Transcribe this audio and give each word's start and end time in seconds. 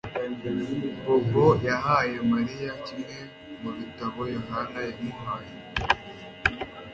Bobo 1.03 1.45
yahaye 1.67 2.15
Mariya 2.31 2.71
kimwe 2.85 3.17
mu 3.61 3.69
bitabo 3.77 4.19
Yohana 4.35 4.79
yamuhaye 4.87 5.51